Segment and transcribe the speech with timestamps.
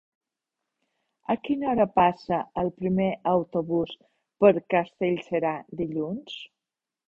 [1.33, 3.95] A quina hora passa el primer autobús
[4.45, 6.45] per Castellserà dilluns?